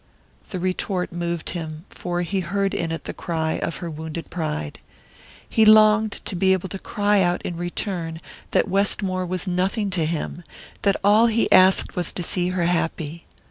[0.49, 4.79] The retort moved him, for he heard in it the cry of her wounded pride.
[5.47, 8.19] He longed to be able to cry out in return
[8.49, 10.43] that Westmore was nothing to him,
[10.81, 13.27] that all he asked was to see her happy....